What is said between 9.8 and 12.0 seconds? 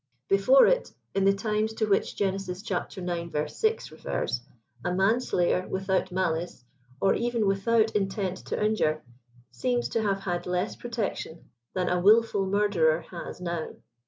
to have had less protection than a